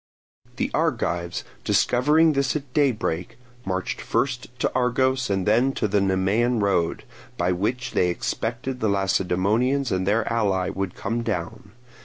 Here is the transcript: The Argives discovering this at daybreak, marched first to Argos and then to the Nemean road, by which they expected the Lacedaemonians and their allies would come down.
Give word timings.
The 0.55 0.71
Argives 0.73 1.43
discovering 1.63 2.33
this 2.33 2.55
at 2.55 2.73
daybreak, 2.73 3.37
marched 3.65 4.01
first 4.01 4.47
to 4.57 4.71
Argos 4.73 5.29
and 5.29 5.45
then 5.45 5.73
to 5.73 5.87
the 5.87 6.01
Nemean 6.01 6.59
road, 6.59 7.03
by 7.37 7.51
which 7.51 7.91
they 7.91 8.09
expected 8.09 8.79
the 8.79 8.89
Lacedaemonians 8.89 9.91
and 9.91 10.07
their 10.07 10.27
allies 10.33 10.73
would 10.73 10.95
come 10.95 11.21
down. 11.21 11.73